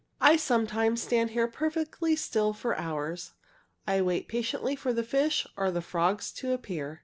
[0.19, 3.33] "I sometimes stand here perfectly still for hours.
[3.85, 6.99] I wait patiently for the fish or the frogs to appear.